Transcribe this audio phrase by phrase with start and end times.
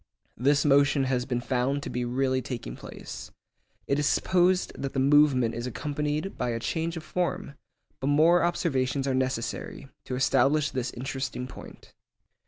[0.35, 3.29] This motion has been found to be really taking place.
[3.85, 7.53] It is supposed that the movement is accompanied by a change of form,
[7.99, 11.93] but more observations are necessary to establish this interesting point.